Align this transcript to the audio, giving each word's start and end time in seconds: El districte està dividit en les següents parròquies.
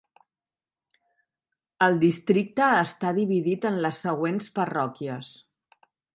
El 1.87 1.99
districte 2.05 2.71
està 2.87 3.13
dividit 3.19 3.69
en 3.73 3.79
les 3.85 4.01
següents 4.09 4.51
parròquies. 4.59 5.33